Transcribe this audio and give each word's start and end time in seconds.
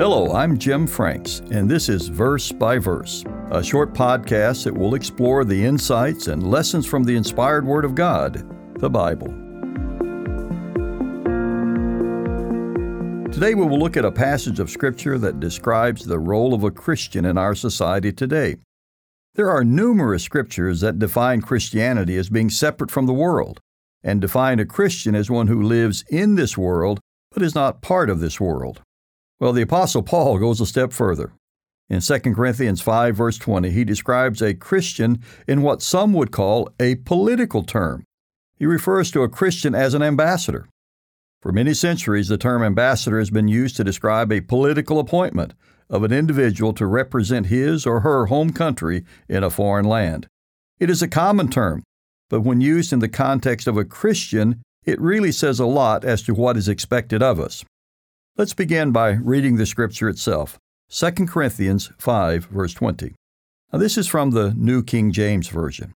Hello, 0.00 0.32
I'm 0.32 0.56
Jim 0.56 0.86
Franks, 0.86 1.42
and 1.50 1.70
this 1.70 1.90
is 1.90 2.08
Verse 2.08 2.52
by 2.52 2.78
Verse, 2.78 3.22
a 3.50 3.62
short 3.62 3.92
podcast 3.92 4.64
that 4.64 4.72
will 4.72 4.94
explore 4.94 5.44
the 5.44 5.62
insights 5.62 6.28
and 6.28 6.50
lessons 6.50 6.86
from 6.86 7.04
the 7.04 7.14
inspired 7.14 7.66
Word 7.66 7.84
of 7.84 7.94
God, 7.94 8.42
the 8.78 8.88
Bible. 8.88 9.26
Today 13.30 13.54
we 13.54 13.66
will 13.66 13.78
look 13.78 13.98
at 13.98 14.06
a 14.06 14.10
passage 14.10 14.58
of 14.58 14.70
Scripture 14.70 15.18
that 15.18 15.38
describes 15.38 16.06
the 16.06 16.18
role 16.18 16.54
of 16.54 16.64
a 16.64 16.70
Christian 16.70 17.26
in 17.26 17.36
our 17.36 17.54
society 17.54 18.10
today. 18.10 18.56
There 19.34 19.50
are 19.50 19.64
numerous 19.64 20.22
scriptures 20.22 20.80
that 20.80 20.98
define 20.98 21.42
Christianity 21.42 22.16
as 22.16 22.30
being 22.30 22.48
separate 22.48 22.90
from 22.90 23.04
the 23.04 23.12
world, 23.12 23.60
and 24.02 24.18
define 24.18 24.60
a 24.60 24.64
Christian 24.64 25.14
as 25.14 25.30
one 25.30 25.48
who 25.48 25.60
lives 25.60 26.04
in 26.08 26.36
this 26.36 26.56
world 26.56 27.00
but 27.32 27.42
is 27.42 27.54
not 27.54 27.82
part 27.82 28.08
of 28.08 28.20
this 28.20 28.40
world. 28.40 28.80
Well, 29.40 29.54
the 29.54 29.62
Apostle 29.62 30.02
Paul 30.02 30.38
goes 30.38 30.60
a 30.60 30.66
step 30.66 30.92
further. 30.92 31.32
In 31.88 32.00
2 32.00 32.18
Corinthians 32.20 32.82
5, 32.82 33.16
verse 33.16 33.38
20, 33.38 33.70
he 33.70 33.84
describes 33.84 34.42
a 34.42 34.54
Christian 34.54 35.22
in 35.48 35.62
what 35.62 35.82
some 35.82 36.12
would 36.12 36.30
call 36.30 36.68
a 36.78 36.96
political 36.96 37.62
term. 37.62 38.04
He 38.56 38.66
refers 38.66 39.10
to 39.12 39.22
a 39.22 39.28
Christian 39.30 39.74
as 39.74 39.94
an 39.94 40.02
ambassador. 40.02 40.68
For 41.40 41.52
many 41.52 41.72
centuries, 41.72 42.28
the 42.28 42.36
term 42.36 42.62
ambassador 42.62 43.18
has 43.18 43.30
been 43.30 43.48
used 43.48 43.76
to 43.76 43.84
describe 43.84 44.30
a 44.30 44.42
political 44.42 45.00
appointment 45.00 45.54
of 45.88 46.04
an 46.04 46.12
individual 46.12 46.74
to 46.74 46.86
represent 46.86 47.46
his 47.46 47.86
or 47.86 48.00
her 48.00 48.26
home 48.26 48.52
country 48.52 49.04
in 49.26 49.42
a 49.42 49.48
foreign 49.48 49.86
land. 49.86 50.26
It 50.78 50.90
is 50.90 51.00
a 51.00 51.08
common 51.08 51.48
term, 51.48 51.82
but 52.28 52.42
when 52.42 52.60
used 52.60 52.92
in 52.92 52.98
the 52.98 53.08
context 53.08 53.66
of 53.66 53.78
a 53.78 53.86
Christian, 53.86 54.62
it 54.84 55.00
really 55.00 55.32
says 55.32 55.58
a 55.58 55.66
lot 55.66 56.04
as 56.04 56.22
to 56.22 56.34
what 56.34 56.58
is 56.58 56.68
expected 56.68 57.22
of 57.22 57.40
us. 57.40 57.64
Let's 58.40 58.54
begin 58.54 58.90
by 58.90 59.10
reading 59.10 59.56
the 59.56 59.66
scripture 59.66 60.08
itself 60.08 60.58
2 60.88 61.26
Corinthians 61.26 61.92
5, 61.98 62.46
verse 62.46 62.72
20. 62.72 63.14
Now, 63.70 63.78
this 63.78 63.98
is 63.98 64.06
from 64.06 64.30
the 64.30 64.54
New 64.56 64.82
King 64.82 65.12
James 65.12 65.48
Version. 65.48 65.92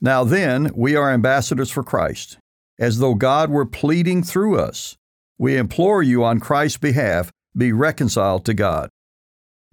Now 0.00 0.22
then, 0.22 0.70
we 0.76 0.94
are 0.94 1.10
ambassadors 1.10 1.72
for 1.72 1.82
Christ, 1.82 2.38
as 2.78 3.00
though 3.00 3.16
God 3.16 3.50
were 3.50 3.66
pleading 3.66 4.22
through 4.22 4.60
us. 4.60 4.94
We 5.38 5.56
implore 5.56 6.04
you 6.04 6.22
on 6.22 6.38
Christ's 6.38 6.78
behalf, 6.78 7.32
be 7.56 7.72
reconciled 7.72 8.44
to 8.44 8.54
God. 8.54 8.88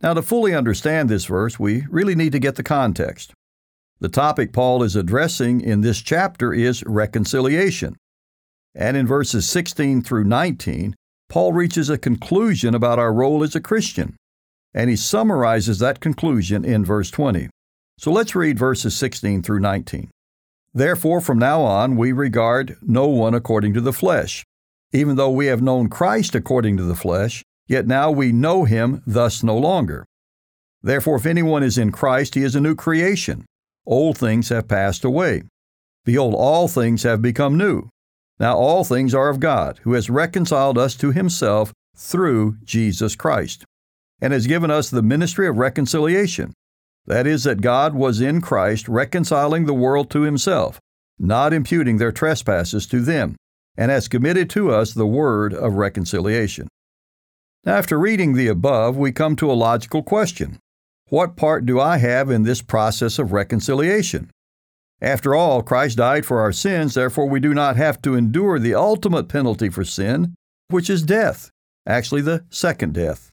Now, 0.02 0.16
to 0.16 0.24
fully 0.24 0.56
understand 0.56 1.10
this 1.10 1.26
verse, 1.26 1.60
we 1.60 1.86
really 1.92 2.16
need 2.16 2.32
to 2.32 2.40
get 2.40 2.56
the 2.56 2.64
context. 2.64 3.34
The 4.00 4.10
topic 4.10 4.52
Paul 4.52 4.82
is 4.82 4.96
addressing 4.96 5.62
in 5.62 5.82
this 5.82 6.02
chapter 6.02 6.54
is 6.56 6.84
reconciliation. 6.86 7.98
And 8.74 8.98
in 8.98 9.06
verses 9.06 9.48
16 9.48 10.02
through 10.02 10.24
19, 10.24 10.96
Paul 11.30 11.54
reaches 11.54 11.90
a 11.90 11.98
conclusion 11.98 12.74
about 12.74 12.98
our 12.98 13.14
role 13.14 13.44
as 13.44 13.56
a 13.56 13.62
Christian, 13.62 14.16
and 14.74 14.90
he 14.90 14.96
summarizes 14.96 15.78
that 15.78 16.00
conclusion 16.00 16.66
in 16.66 16.84
verse 16.84 17.12
20. 17.12 17.50
So 18.00 18.12
let's 18.12 18.36
read 18.36 18.58
verses 18.58 18.98
16 18.98 19.44
through 19.44 19.60
19. 19.60 20.10
Therefore, 20.74 21.22
from 21.22 21.38
now 21.38 21.62
on, 21.62 21.98
we 21.98 22.12
regard 22.12 22.78
no 22.82 23.08
one 23.08 23.36
according 23.36 23.74
to 23.76 23.82
the 23.82 23.94
flesh. 23.94 24.44
Even 24.92 25.18
though 25.18 25.30
we 25.30 25.46
have 25.46 25.62
known 25.62 25.88
Christ 25.88 26.34
according 26.34 26.78
to 26.78 26.84
the 26.84 26.96
flesh, 26.96 27.44
yet 27.68 27.86
now 27.86 28.10
we 28.10 28.32
know 28.32 28.64
him 28.64 29.04
thus 29.06 29.44
no 29.44 29.58
longer. 29.58 30.06
Therefore, 30.82 31.18
if 31.18 31.28
anyone 31.28 31.62
is 31.62 31.78
in 31.78 31.92
Christ, 31.92 32.34
he 32.34 32.42
is 32.42 32.56
a 32.56 32.62
new 32.62 32.74
creation. 32.74 33.46
Old 33.86 34.18
things 34.18 34.50
have 34.50 34.68
passed 34.68 35.04
away. 35.04 35.44
Behold, 36.06 36.34
all 36.34 36.68
things 36.68 37.04
have 37.04 37.22
become 37.22 37.58
new. 37.58 37.90
Now 38.40 38.58
all 38.58 38.84
things 38.84 39.14
are 39.14 39.30
of 39.30 39.40
God, 39.40 39.80
who 39.84 39.94
has 39.94 40.10
reconciled 40.10 40.78
us 40.78 40.96
to 40.96 41.12
himself 41.12 41.74
through 41.96 42.58
Jesus 42.64 43.16
Christ, 43.16 43.66
and 44.22 44.32
has 44.32 44.48
given 44.48 44.72
us 44.72 44.90
the 44.90 45.02
ministry 45.02 45.48
of 45.48 45.58
reconciliation. 45.58 46.54
That 47.06 47.28
is, 47.28 47.44
that 47.44 47.62
God 47.62 47.94
was 47.94 48.22
in 48.22 48.40
Christ 48.40 48.88
reconciling 48.88 49.66
the 49.66 49.74
world 49.74 50.10
to 50.12 50.22
himself, 50.22 50.80
not 51.18 51.54
imputing 51.54 51.98
their 51.98 52.12
trespasses 52.12 52.88
to 52.88 53.02
them, 53.02 53.36
and 53.76 53.92
has 53.92 54.08
committed 54.08 54.50
to 54.52 54.72
us 54.72 54.94
the 54.94 55.08
word 55.08 55.54
of 55.54 55.74
reconciliation. 55.74 56.68
After 57.66 58.00
reading 58.00 58.34
the 58.34 58.48
above, 58.48 58.96
we 58.96 59.12
come 59.12 59.36
to 59.38 59.52
a 59.52 59.54
logical 59.54 60.02
question 60.02 60.60
What 61.10 61.36
part 61.36 61.66
do 61.66 61.80
I 61.80 61.98
have 61.98 62.30
in 62.30 62.44
this 62.44 62.62
process 62.62 63.20
of 63.20 63.34
reconciliation? 63.34 64.32
After 65.02 65.34
all, 65.34 65.62
Christ 65.62 65.98
died 65.98 66.26
for 66.26 66.42
our 66.42 66.52
sins, 66.52 66.94
therefore 66.94 67.30
we 67.30 67.40
do 67.40 67.54
not 67.54 67.78
have 67.78 68.02
to 68.02 68.16
endure 68.16 68.60
the 68.60 68.76
ultimate 68.76 69.30
penalty 69.30 69.70
for 69.70 69.86
sin, 69.86 70.36
which 70.70 70.90
is 70.90 71.04
death, 71.04 71.50
actually 71.88 72.22
the 72.22 72.44
second 72.50 72.94
death. 72.94 73.30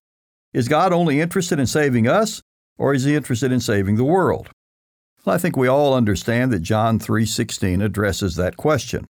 Is 0.55 0.69
God 0.69 0.93
only 0.93 1.21
interested 1.21 1.59
in 1.59 1.67
saving 1.67 2.07
us, 2.07 2.41
or 2.79 2.95
is 2.95 3.05
he 3.05 3.17
interested 3.17 3.51
in 3.51 3.61
saving 3.61 3.97
the 3.97 4.05
world? 4.05 4.49
Well, 5.25 5.35
I 5.35 5.39
think 5.39 5.57
we 5.57 5.67
all 5.67 5.93
understand 5.93 6.53
that 6.53 6.61
John 6.61 7.01
3:16 7.01 7.83
addresses 7.83 8.37
that 8.37 8.57
question. 8.57 9.05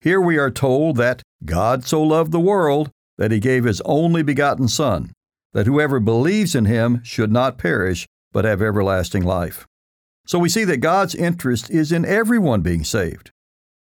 Here 0.00 0.20
we 0.20 0.38
are 0.38 0.52
told 0.52 0.96
that 0.96 1.22
God 1.44 1.84
so 1.84 2.00
loved 2.00 2.30
the 2.30 2.38
world 2.38 2.90
that 3.16 3.32
he 3.32 3.40
gave 3.40 3.64
his 3.64 3.80
only 3.84 4.22
begotten 4.22 4.68
son, 4.68 5.10
that 5.52 5.66
whoever 5.66 5.98
believes 5.98 6.54
in 6.54 6.66
him 6.66 7.02
should 7.02 7.32
not 7.32 7.58
perish 7.58 8.06
but 8.32 8.44
have 8.44 8.62
everlasting 8.62 9.24
life. 9.24 9.66
So 10.28 10.38
we 10.38 10.50
see 10.50 10.64
that 10.64 10.76
God's 10.76 11.14
interest 11.14 11.70
is 11.70 11.90
in 11.90 12.04
everyone 12.04 12.60
being 12.60 12.84
saved. 12.84 13.30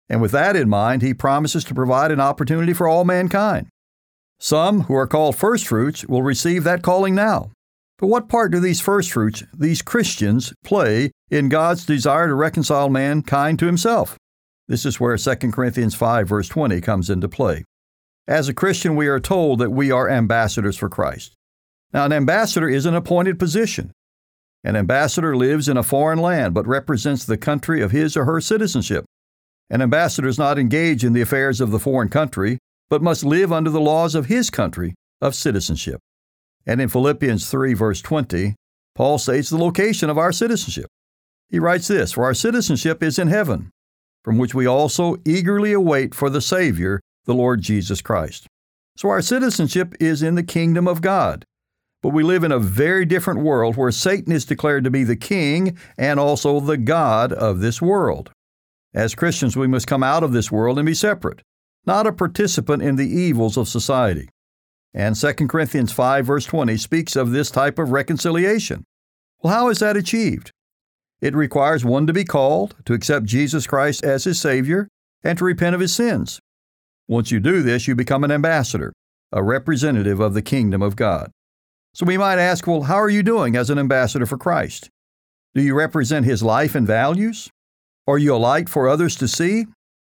And 0.07 0.21
with 0.21 0.31
that 0.31 0.55
in 0.55 0.69
mind, 0.69 1.01
He 1.01 1.13
promises 1.13 1.65
to 1.65 1.75
provide 1.75 2.11
an 2.11 2.21
opportunity 2.21 2.71
for 2.71 2.87
all 2.87 3.03
mankind. 3.03 3.67
Some 4.39 4.83
who 4.83 4.95
are 4.95 5.05
called 5.05 5.35
firstfruits 5.35 6.05
will 6.05 6.23
receive 6.23 6.63
that 6.63 6.81
calling 6.81 7.13
now. 7.13 7.51
But 7.97 8.07
what 8.07 8.29
part 8.29 8.53
do 8.53 8.61
these 8.61 8.79
firstfruits, 8.79 9.43
these 9.53 9.81
Christians, 9.81 10.53
play 10.63 11.11
in 11.29 11.49
God's 11.49 11.85
desire 11.85 12.29
to 12.29 12.35
reconcile 12.35 12.87
mankind 12.87 13.59
to 13.59 13.65
Himself? 13.65 14.17
This 14.69 14.85
is 14.85 14.97
where 14.97 15.17
2 15.17 15.35
Corinthians 15.51 15.93
5, 15.93 16.29
verse 16.29 16.47
20 16.47 16.79
comes 16.79 17.09
into 17.09 17.27
play. 17.27 17.65
As 18.29 18.47
a 18.47 18.53
Christian, 18.53 18.95
we 18.95 19.07
are 19.07 19.19
told 19.19 19.59
that 19.59 19.71
we 19.71 19.91
are 19.91 20.09
ambassadors 20.09 20.77
for 20.77 20.87
Christ. 20.87 21.33
Now, 21.91 22.05
an 22.05 22.13
ambassador 22.13 22.69
is 22.69 22.85
an 22.85 22.95
appointed 22.95 23.39
position. 23.39 23.91
An 24.63 24.75
ambassador 24.75 25.35
lives 25.35 25.69
in 25.69 25.77
a 25.77 25.83
foreign 25.83 26.19
land 26.19 26.53
but 26.53 26.67
represents 26.67 27.25
the 27.25 27.37
country 27.37 27.81
of 27.81 27.91
his 27.91 28.17
or 28.17 28.25
her 28.25 28.41
citizenship. 28.41 29.05
An 29.69 29.81
ambassador 29.81 30.27
is 30.27 30.37
not 30.37 30.59
engaged 30.59 31.03
in 31.03 31.13
the 31.13 31.21
affairs 31.21 31.61
of 31.61 31.71
the 31.71 31.79
foreign 31.79 32.09
country, 32.09 32.57
but 32.89 33.01
must 33.01 33.23
live 33.23 33.53
under 33.53 33.69
the 33.69 33.79
laws 33.79 34.15
of 34.15 34.25
his 34.25 34.49
country 34.49 34.95
of 35.21 35.35
citizenship. 35.35 35.99
And 36.65 36.81
in 36.81 36.89
Philippians 36.89 37.49
3, 37.49 37.73
verse 37.73 38.01
20, 38.01 38.55
Paul 38.95 39.17
states 39.17 39.49
the 39.49 39.57
location 39.57 40.09
of 40.09 40.17
our 40.17 40.31
citizenship. 40.31 40.87
He 41.49 41.59
writes 41.59 41.87
this 41.87 42.11
For 42.11 42.25
our 42.25 42.33
citizenship 42.33 43.01
is 43.01 43.17
in 43.17 43.27
heaven, 43.27 43.71
from 44.23 44.37
which 44.37 44.53
we 44.53 44.65
also 44.65 45.17
eagerly 45.25 45.71
await 45.71 46.13
for 46.13 46.29
the 46.29 46.41
Savior, 46.41 46.99
the 47.25 47.33
Lord 47.33 47.61
Jesus 47.61 48.01
Christ. 48.01 48.47
So 48.97 49.09
our 49.09 49.21
citizenship 49.21 49.95
is 49.99 50.21
in 50.21 50.35
the 50.35 50.43
kingdom 50.43 50.87
of 50.87 51.01
God. 51.01 51.45
But 52.01 52.09
we 52.09 52.23
live 52.23 52.43
in 52.43 52.51
a 52.51 52.59
very 52.59 53.05
different 53.05 53.41
world 53.41 53.75
where 53.75 53.91
Satan 53.91 54.31
is 54.31 54.45
declared 54.45 54.85
to 54.85 54.91
be 54.91 55.03
the 55.03 55.17
king 55.17 55.77
and 55.97 56.19
also 56.19 56.59
the 56.59 56.77
God 56.77 57.33
of 57.33 57.59
this 57.59 57.81
world. 57.81 58.31
As 58.93 59.15
Christians, 59.15 59.57
we 59.57 59.67
must 59.67 59.87
come 59.87 60.03
out 60.03 60.23
of 60.23 60.31
this 60.31 60.51
world 60.51 60.79
and 60.79 60.85
be 60.85 60.93
separate, 60.93 61.41
not 61.85 62.07
a 62.07 62.13
participant 62.13 62.81
in 62.81 62.95
the 62.95 63.07
evils 63.07 63.57
of 63.57 63.67
society. 63.67 64.29
And 64.93 65.15
2 65.15 65.33
Corinthians 65.47 65.91
5, 65.91 66.25
verse 66.25 66.45
20, 66.45 66.77
speaks 66.77 67.15
of 67.15 67.31
this 67.31 67.51
type 67.51 67.77
of 67.77 67.91
reconciliation. 67.91 68.83
Well, 69.43 69.53
how 69.53 69.69
is 69.69 69.79
that 69.79 69.97
achieved? 69.97 70.51
It 71.21 71.35
requires 71.35 71.83
one 71.83 72.07
to 72.07 72.13
be 72.13 72.23
called, 72.23 72.75
to 72.85 72.93
accept 72.93 73.25
Jesus 73.25 73.67
Christ 73.67 74.03
as 74.03 74.23
his 74.23 74.39
Savior, 74.39 74.87
and 75.23 75.37
to 75.37 75.43
repent 75.43 75.75
of 75.75 75.81
his 75.81 75.93
sins. 75.93 76.39
Once 77.07 77.29
you 77.29 77.39
do 77.39 77.61
this, 77.61 77.87
you 77.87 77.95
become 77.95 78.23
an 78.23 78.31
ambassador, 78.31 78.93
a 79.31 79.43
representative 79.43 80.19
of 80.19 80.33
the 80.33 80.41
kingdom 80.41 80.81
of 80.81 80.95
God. 80.95 81.29
So 81.99 82.05
we 82.05 82.17
might 82.17 82.39
ask, 82.39 82.65
well, 82.65 82.83
how 82.83 82.95
are 82.95 83.09
you 83.09 83.21
doing 83.21 83.57
as 83.57 83.69
an 83.69 83.77
ambassador 83.77 84.25
for 84.25 84.37
Christ? 84.37 84.89
Do 85.53 85.61
you 85.61 85.75
represent 85.75 86.25
his 86.25 86.41
life 86.41 86.73
and 86.73 86.87
values? 86.87 87.49
Are 88.07 88.17
you 88.17 88.33
a 88.33 88.37
light 88.37 88.69
for 88.69 88.87
others 88.87 89.17
to 89.17 89.27
see? 89.27 89.65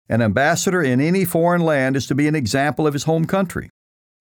An 0.08 0.22
ambassador 0.22 0.82
in 0.82 1.02
any 1.02 1.26
foreign 1.26 1.60
land 1.60 1.98
is 1.98 2.08
to 2.08 2.16
be 2.16 2.30
an 2.30 2.36
example 2.36 2.88
of 2.88 2.94
his 2.94 3.04
home 3.04 3.26
country. 3.26 3.70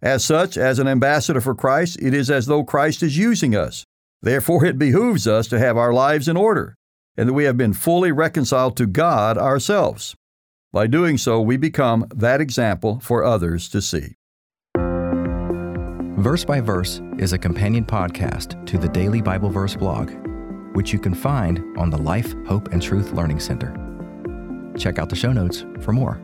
As 0.02 0.24
such, 0.24 0.56
as 0.56 0.80
an 0.80 0.88
ambassador 0.88 1.40
for 1.40 1.54
Christ, 1.54 2.02
it 2.02 2.14
is 2.14 2.32
as 2.32 2.46
though 2.46 2.64
Christ 2.64 3.00
is 3.00 3.16
using 3.16 3.54
us. 3.54 3.84
Therefore, 4.20 4.64
it 4.64 4.76
behooves 4.76 5.28
us 5.28 5.46
to 5.46 5.60
have 5.60 5.76
our 5.76 5.92
lives 5.92 6.26
in 6.26 6.36
order, 6.36 6.74
and 7.16 7.28
that 7.28 7.34
we 7.34 7.44
have 7.44 7.56
been 7.56 7.74
fully 7.74 8.10
reconciled 8.10 8.76
to 8.78 8.86
God 8.86 9.38
ourselves. 9.38 10.16
By 10.72 10.88
doing 10.88 11.16
so, 11.16 11.40
we 11.40 11.56
become 11.56 12.08
that 12.12 12.40
example 12.40 12.98
for 12.98 13.22
others 13.22 13.68
to 13.68 13.80
see. 13.80 14.16
Verse 16.22 16.44
by 16.44 16.60
Verse 16.60 17.02
is 17.18 17.32
a 17.32 17.38
companion 17.38 17.84
podcast 17.84 18.64
to 18.66 18.78
the 18.78 18.86
Daily 18.86 19.20
Bible 19.20 19.50
Verse 19.50 19.74
blog, 19.74 20.12
which 20.72 20.92
you 20.92 21.00
can 21.00 21.14
find 21.14 21.76
on 21.76 21.90
the 21.90 21.98
Life, 21.98 22.32
Hope, 22.46 22.68
and 22.68 22.80
Truth 22.80 23.10
Learning 23.10 23.40
Center. 23.40 23.74
Check 24.78 25.00
out 25.00 25.08
the 25.08 25.16
show 25.16 25.32
notes 25.32 25.64
for 25.80 25.90
more. 25.90 26.20